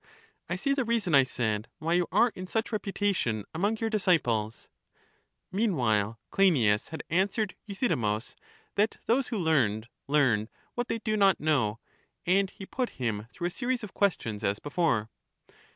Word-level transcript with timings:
I 0.49 0.55
see 0.55 0.73
the 0.73 0.83
reason, 0.83 1.13
I 1.13 1.21
said, 1.21 1.67
why 1.77 1.93
you 1.93 2.07
are 2.11 2.31
in 2.33 2.47
such 2.47 2.71
reputa 2.71 3.15
tion 3.15 3.45
among 3.53 3.77
your 3.77 3.89
disciples. 3.91 4.71
Meanwhile 5.51 6.17
Cleinias 6.31 6.87
had 6.87 7.03
answered 7.11 7.55
Euthydemus 7.67 8.35
that 8.73 8.97
those 9.05 9.27
who 9.27 9.37
learned 9.37 9.89
learn 10.07 10.49
what 10.73 10.87
they 10.87 10.97
do 10.97 11.15
not 11.15 11.39
know; 11.39 11.77
and 12.25 12.49
he 12.49 12.65
put 12.65 12.89
him 12.97 13.27
through 13.31 13.49
a 13.49 13.51
series 13.51 13.83
of 13.83 13.93
questions 13.93 14.43
as 14.43 14.57
before. 14.57 15.11